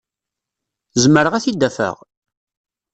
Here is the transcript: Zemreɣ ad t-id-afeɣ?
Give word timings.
Zemreɣ 1.01 1.33
ad 1.35 1.43
t-id-afeɣ? 1.43 1.95